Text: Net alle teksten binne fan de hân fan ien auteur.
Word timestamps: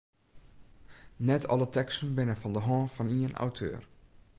Net 1.29 1.47
alle 1.51 1.67
teksten 1.77 2.11
binne 2.17 2.35
fan 2.41 2.55
de 2.55 2.61
hân 2.67 2.83
fan 2.95 3.11
ien 3.19 3.33
auteur. 3.45 3.81